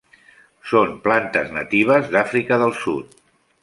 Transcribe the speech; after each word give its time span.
Són 0.69 0.95
plantes 1.05 1.53
natives 1.59 2.11
d'Àfrica 2.17 2.63
del 2.67 2.79
Sud. 2.85 3.19